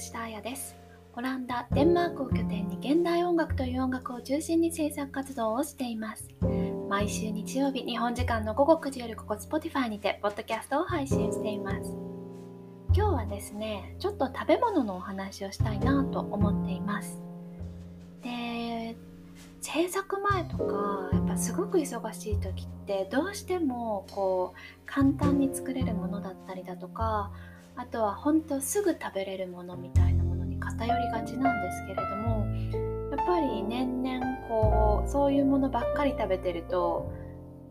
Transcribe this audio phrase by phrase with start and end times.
[0.00, 0.74] 吉田彩です
[1.12, 6.26] オランダ、デンマークを拠点に現代音楽という音楽を中心に制作活動をしています
[6.88, 11.94] 毎週日曜日日本時間の午後9時よりここ Spotify にてポッドキャストを配信しています
[12.94, 17.20] 今日はですねちょっと食べ物のお話をしたいなと思っています。
[18.22, 18.96] で
[19.60, 27.30] 制作前とかやっぱすごく忙しい時ってどうしてもこう簡単に作れるものだったりだとか
[27.80, 32.46] あとは本当すぐ食べれるものみたいなものに偏りがちなんですけれども
[33.10, 37.10] やっぱり年々こうそういうものばっかり食べてると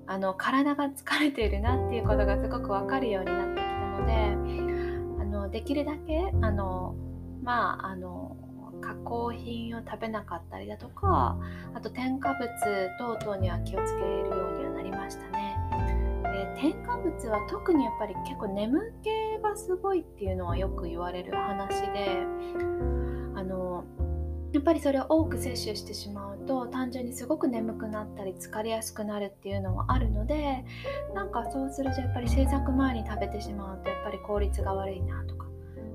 [0.08, 6.96] あの体が疲れているなっていうことがすごく分かるようになってきたのであのできるだけあの
[7.44, 8.36] まああの
[8.82, 11.38] 加工品を食べなかったりだとか
[11.76, 12.50] あと添加物
[12.98, 15.59] 等々には気をつけるようにはなりましたね。
[16.60, 22.26] 添加物は特にやっぱり結構眠気がすごいっていうのはよく言われる話で
[23.36, 23.86] あの
[24.52, 30.66] やっぱりそれを多く摂取してしまうと単純にすごく眠くなったり疲れやすくなるっていうのはあるので
[31.14, 35.48] なんかそうするとやっぱり制作前に食べてしまうとやっぱり効率が悪いなとか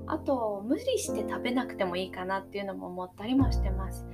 [0.07, 4.05] あと無理して食べなくてもいいかなっていうのも思ったりもしてます。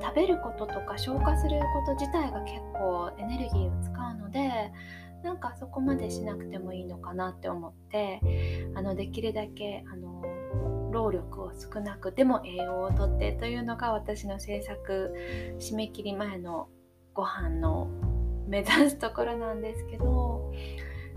[0.00, 4.72] 食べることとか消化すること自体が結構エネルギーを使うので
[5.22, 8.20] なんかそこまでしなくてもいいのかなって思って
[8.74, 10.22] あのできるだけあの
[10.92, 15.14] 労力を少なくでも栄養をとってというのが私の制作
[15.58, 16.68] 締め切り前の
[17.14, 17.88] ご飯の
[18.48, 20.52] 目指すところなんですけど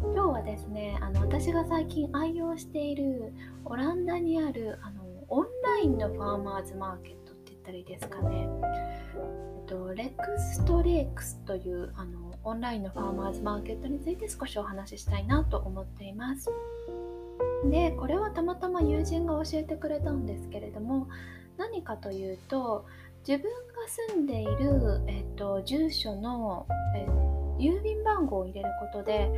[0.01, 3.33] 今日はですねあの私が最近愛用している
[3.65, 7.22] オランダにあるあのオンラインのファーマーズマーケット
[7.64, 8.47] ったりですかね、
[9.16, 16.52] えっと、レクストレークスというあのオンラインのファーマーズマーケットについて少しお話ししたいなと思っています。
[17.70, 21.08] でこれはたまたま友人が教えてくれたんですけれども
[21.58, 22.86] 何かというと
[23.26, 29.30] 自分が住んでいる、えっと、住所の、えっと郵便番号を入れることで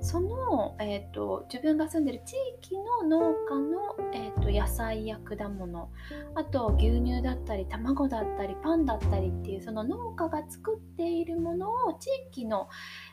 [0.00, 5.90] その、えっと、自分が住んでる地域の農家の、えっと、野菜や果物
[6.34, 12.68] あと牛乳だったり卵だったりパンだったりっていうその農家が作っているものを地域の、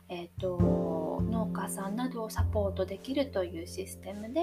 [0.10, 4.42] えっと、農家さんなどをサポートできるというシステムで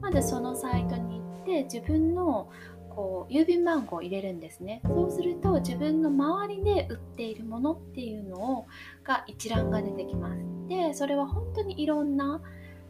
[0.00, 2.50] まずそのサイトに行って自分の
[2.94, 4.80] こう郵便番号を入れるんですね。
[4.84, 8.66] そうすると自分の周りで売っているものっていうのを
[9.02, 10.42] が一覧が出てきます。
[10.68, 12.40] でそれは本当にいろんな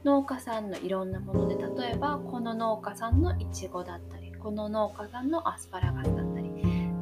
[0.05, 6.45] 農家さんのいろんなもので例えばこの農家さんのいちごだったりこの農家さんのアスパラガスだったり。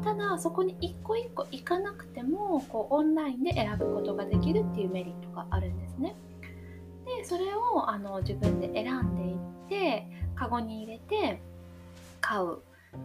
[0.02, 6.16] ただそこに一個一個行かなくてもこうオンラインで選ぶことができるっていうメリットがあるんですね。
[7.06, 11.40] でそれをあの自分で選んでいってカゴに入れて
[12.20, 12.58] 買う。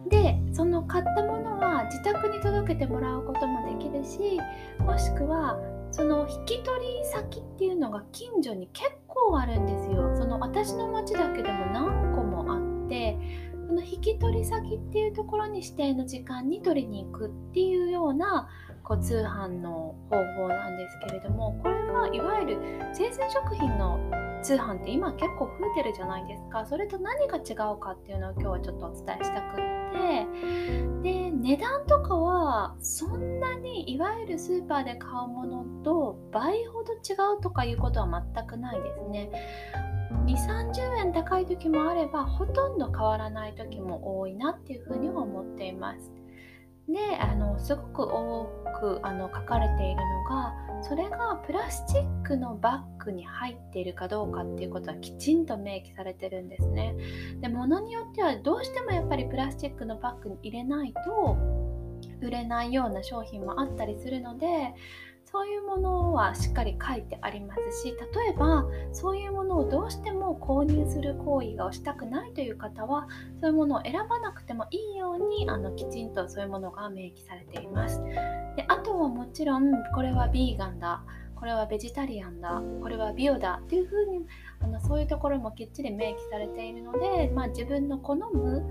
[0.08, 4.38] でその買ったものは自宅に届けてもらうこともできるし
[4.80, 5.58] もしくは
[5.90, 10.14] その引き取り先っていうのが近所に結構あるんですよ。
[10.16, 13.18] その私の町だけでも何個もあって
[13.66, 18.48] その引き取り先っていうところに指定の時間に取りに行くっていうような
[18.82, 22.58] こう通販の方法なんですけれどもこれがいわゆる
[22.94, 23.98] 生鮮食品の
[24.42, 26.66] 通販って今結構増えてるじゃないですか。
[26.66, 29.78] それと何が違うかっていうのを今日はちょっとお伝えしたくって。
[31.02, 39.30] で値段とかはそんなにいわゆるスーパーで買うものと倍ほど違うとかいうことは全くないですね。
[40.24, 46.17] 2 3 0円高い時もあればほとんど変わらない時も多いなっていうふうには思っています。
[46.88, 48.44] であのすごく多
[48.80, 56.94] くあの書かれているのがそれがプラスチックのバッグに入っているかどうかっていうことはきちんと明記されてるんですね。
[57.40, 61.36] で物によってはどうしてもやっぱりプラスチックのバッグに入れないと
[62.20, 64.46] 売れないような商品もあったりするので
[65.30, 73.08] そういうものはしっかり書いてありますし例えばそういうものをどうしても購入する行為がしたくないという方は
[73.40, 78.02] そういうものを選ばなくてもいいようにあのきちんとそういうものが明記されています。
[78.56, 81.02] であとはもちろんこれはビーガンだ
[81.36, 84.24] これはベジタリアンだこれはビオだっていう風に
[84.60, 88.66] あのそういうところもきっちり明記されているので、まあ、自分の好む、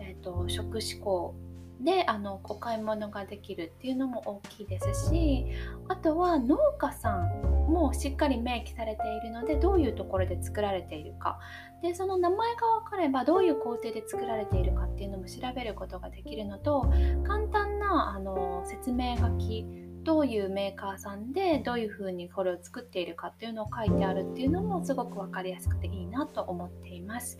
[0.00, 1.34] えーと食思考
[1.80, 5.46] であのお買い物ができるっていうのも大きいですし
[5.88, 11.38] あとは農家さんもしっかり明記されているのでどういうところで作られているか
[11.82, 16.82] でその名前が分かればどういう工程で作られているかっていうのも調べることができるのと
[17.26, 19.64] 簡単なあの説明書き
[20.02, 27.38] どういうメーカーさんでどういうふうにこれを作っているかっていうのを書いてあるっていうのもすごく分かりやすくていいなと思っています。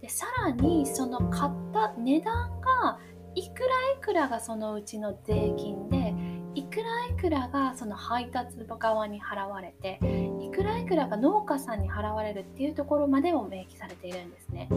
[0.00, 2.98] でさらにその買った値段が
[3.34, 6.14] いくらいくらがそのうちの税金で
[6.54, 9.98] いくらいくらがその配達側に払われて
[10.40, 14.68] いくらいくらが農家さんに払われるっていうところまでも明記されているんですね。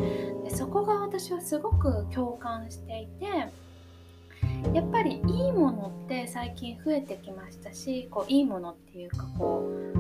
[0.44, 3.26] でそこが私はすごく共感していて
[4.74, 9.95] やっぱりいいものって最近増えてきましたしこういいものっていうかこう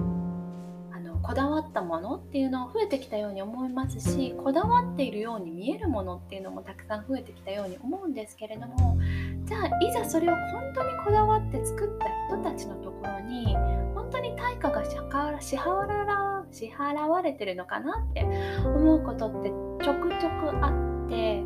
[1.25, 8.99] こだわったものっていうのが増えてきたように思いますしこだわっているように見えるものっていうのもたくさん増えてきたように思うんですけれども
[9.45, 13.55] じゃあいざそれを本当にこだわって作った人たちのところに
[13.95, 18.23] 本当に対価が支払われてるのかなって
[18.63, 19.49] 思うことって
[19.83, 20.69] ちょくちょくあ
[21.05, 21.43] って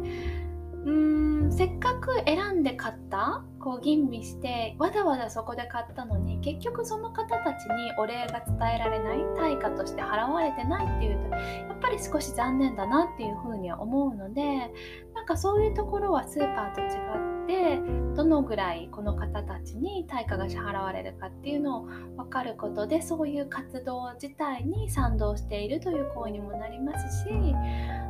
[0.84, 14.72] うーんせっかく選んで買ったこう吟味してわざわざそこで買ったのに結局その方たちにお礼が伝えられない対価として払われてないっていうとやっぱり少し残念だなっていうふうには思うので
[15.30, 17.81] かそういうところはスーパーと違って
[18.16, 21.86] どのぐらいこの方たちに対価が支払われるかっていうのを
[22.18, 27.30] 分かることでそういう活動自体に賛同しているという行為にもなりますし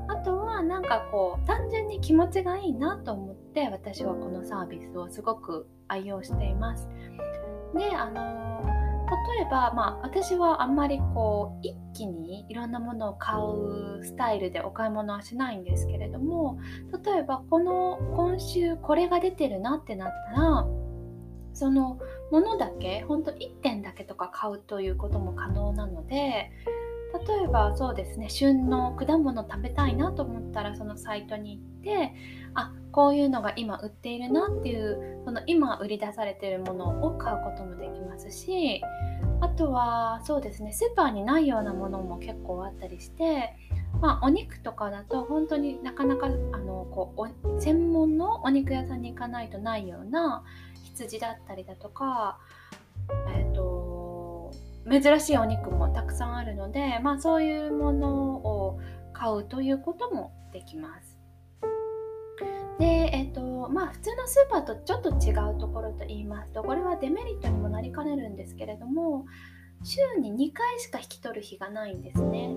[0.08, 6.88] あとはなんかこう単純に気持ちがいいなと思って私はこのサービスをすごく愛用しています。
[7.76, 8.59] であの
[9.10, 16.60] 例えば、まあ、私はあんまりこう一気にいろんなものを買うスタイルでお買い物はしないんですけれども
[17.04, 20.68] 例えばこの今週これが出てるなってなったら
[21.54, 22.00] その
[22.32, 26.52] ものだけほんと1点だけとか買うということも可能なので
[27.28, 32.14] 例えばそうですね旬の果物食べたいなと思ったらそのサイトに行って
[32.54, 38.82] あこういうのが今売っているなっていうその今売り出されているものを買うこともできますし
[39.42, 43.56] あとはそうですねスーパーにないようなものも結構あったりして
[44.02, 50.44] まあ、お肉とかだと本当になかなかあのこう専門のお肉屋さんに行かないとないような
[50.86, 52.40] 羊だったりだとか、
[53.36, 53.49] えー
[54.90, 58.80] 珍しいお肉もたくさんあるので、まあ、そういうものを
[59.14, 61.20] 買うということもできます。
[62.80, 69.26] で、えっ、と、まあ普通のスーパーとちょっと違うところと言いますと、これはデメリットにもなりかねるんですけれども、
[69.84, 72.56] 週に2回しか引き取る日がないんですね。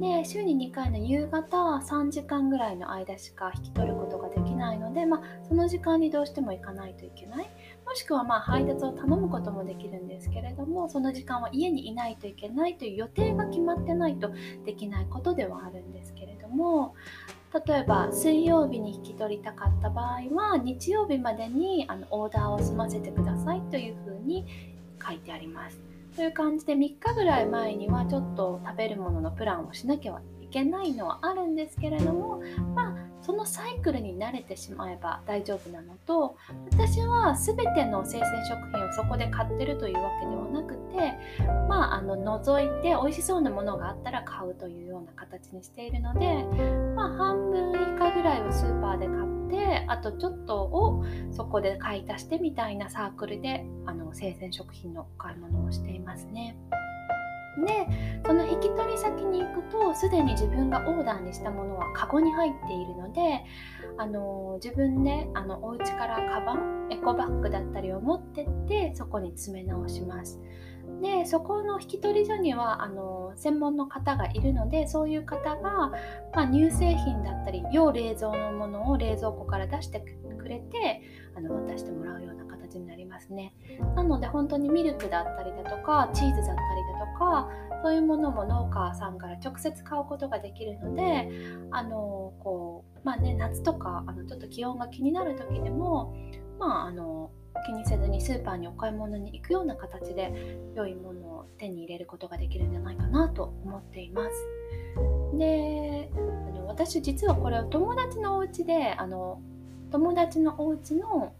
[0.00, 7.50] で、週に2回の夕方3時間ぐらいの間しか引き取ることができないので、まあその時間にどうしても行かないといけない。
[7.84, 14.30] もしくはまあ配達を頼むこともできるんですけれども、その時間は家にいないといけないという予定が決まってないと
[14.64, 16.94] できないことではあるんですけれども、
[17.66, 24.46] 例えば水曜日に引き取りたかった場合は日曜日までにあのオーダーを済ませてくださいというふうに
[25.04, 25.89] 書いてあります。
[26.20, 32.42] という感じで3日ぐらい前にはちょっと食べるもののプランをしなきゃいけないのはあるんですけれども
[32.74, 36.36] まあそのサイクルに慣れてしまえば大丈夫なのと
[36.72, 41.12] 私は全ての生鮮食品をそこで買ってるというわけではなくて
[41.68, 46.44] まああの除いて美味しそうなものがあったら買うというような形にしているので
[46.94, 56.56] まあ半分以下ぐらいをスーパーで買ってあとちょっとをそこで買い足してみたいなサークルであの生鮮食品のお買い物をしていますね。
[57.58, 57.86] で
[58.24, 63.44] その引き取り先に行くとすでに自分がオーダーにしたものはカゴに入っているので
[63.98, 70.40] あの自分であのお家からカバンエコバッグだったりを持ってってそこに詰め直します。
[71.02, 75.92] でそこの引き取り所にはあの専門の方がいるのでそういう方が、
[76.34, 80.00] まあ、乳製品だったり要冷蔵のものを冷蔵庫から出して
[80.38, 81.02] くれて
[81.36, 82.44] あの渡してもらうような
[82.78, 83.54] になりますね
[83.96, 86.56] なので本当にミルクだったりだとかチーズだったり
[87.00, 87.48] だとか
[87.82, 91.30] そういうものも農家さんから直接買うことができるので
[91.70, 96.14] あのこうまあね夏とかあのちょっと気温が気になる時でも
[96.58, 97.30] まああの
[97.66, 100.32] 気にせずにスーパーにお買い物に行くような形で
[100.74, 104.48] 良いものを手に入れることができるんじゃないかなと思っています。
[105.36, 106.18] であ
[106.50, 109.40] の私実はこれを友達のお家であの
[109.90, 111.34] 友達のお家の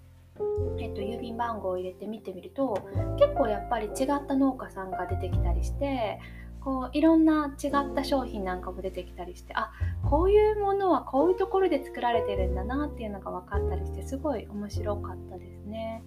[0.78, 2.74] えっと、郵便番号を入れて見てみると
[3.18, 6.18] 結構やっぱり違った農家さんが出てきたりして
[6.60, 9.72] こういろんな違った商品なんかも出てきたりしてあ
[10.08, 16.02] こういうものはこういうところで作られてるんだなっていうのが分かったりしてすごい面白かったですね。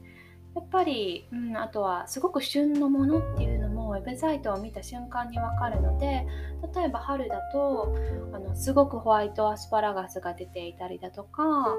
[0.56, 6.28] やっぱり、うん、あとはすごく旬のものっていうのもウェブサイトを見た瞬間にわかるので
[6.76, 7.96] 例えば春だと
[8.32, 11.76] あのすごくホワイトアスパラガスが出ていたりだとか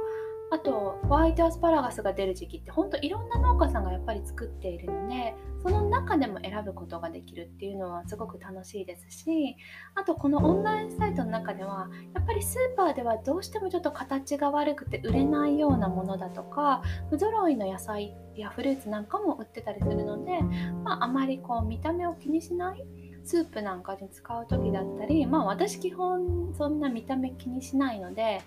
[0.55, 5.35] あとホワイトアスパラガスが出る時期ってほんといろんな農家さんがやっぱり作っているので
[5.65, 9.57] その中でも選ぶことができるっていうのはすごく楽しいですし
[9.97, 20.41] あとこのオンラインサイトの中ではやっぱりスーパーではどうしてもちょっと形が悪くて売れないようなものだとか不揃いの野菜やフルーツなんかも売ってたりするので、
[20.85, 22.85] まあ、あまりこう見た目を気にしない
[23.25, 28.41] スープなんかに使う時だったりまあ私基本そんな見た目気にしないので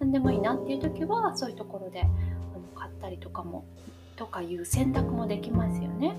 [0.00, 2.04] 何でもいいなっていう時はそういうところであ
[2.58, 3.64] の買ったりとかも
[4.16, 6.16] とかいう選択もできますよね。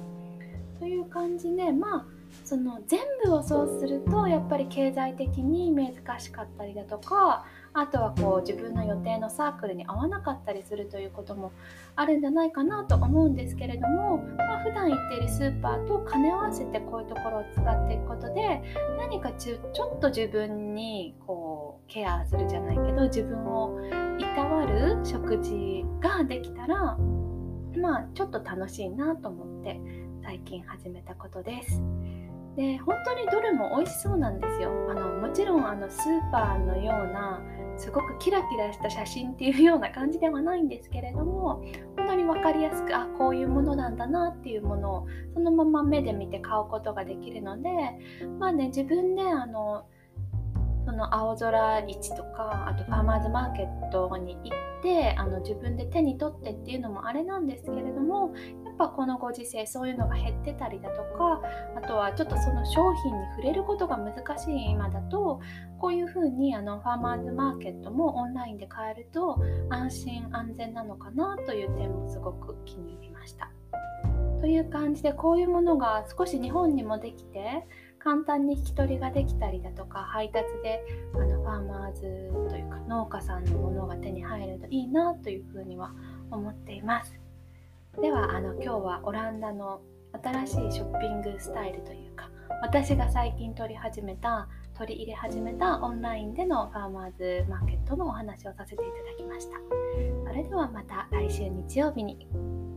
[0.79, 2.05] という感じでまあ
[2.45, 11.51] その全部をそうするとやっぱり経済的に難しかったりだとかあとはこう自分の予定のサークルに合わなかったりするということも
[11.95, 18.62] あるんじゃないかなと思うんですけれども、まあ、普段行っているスーパーと兼ね合わせてこういうところを使っていくことで
[18.98, 19.55] 何かちょ
[19.95, 21.38] っと自分にこう
[21.89, 23.77] ケアするじゃないけど自分を
[24.17, 26.98] いたわる食事ができたら
[27.77, 29.81] まあちょっと楽しいなと思って
[30.24, 31.81] 最近始めたことです。
[32.55, 37.41] で本当にどれも美味しそうなんですよあのもちろんあのスーパーのような
[37.77, 41.63] すごくキラキラした写真っていうような感じではないんですけれども
[41.96, 47.69] 本当に分かりやすくあこういうものなんだなっていうものをそのまま目で見て買うことができるので
[48.39, 49.86] まあね自分であの
[50.89, 58.34] その青空市とかあとファーマーズマーケットに行ってあの自分で手に取ってっていうのもあれなんですけれども
[58.65, 61.43] やっぱこのご時世そういうのが減ってたりだとか
[61.77, 65.41] あとはちょっとその商品に触れることが難しい今だと
[65.77, 69.38] こういうふうにあのファーマーズマーケットもオンラインで買えると
[69.69, 73.51] 安心安全なのかなという点もすごく気に入りました。
[74.39, 77.67] という感じでこういうものが少し日本にもできて
[78.00, 80.82] 簡単に引き取りができたりだとか配達で
[81.13, 82.01] あのファーマーズ
[82.50, 85.94] というか農家さんのものが手に入るといいなというふうには
[86.32, 87.20] 思っています。
[88.01, 89.82] ではあの今日はオランダの
[90.24, 92.29] 新しいショッピングスタイルというか
[92.62, 98.88] 私が最近取り始めた取り入れ始めたオンラインでのファーマーズマーケットのお話をさせていただ
[99.18, 99.58] きました。
[100.29, 102.68] それではまた来週日曜日に。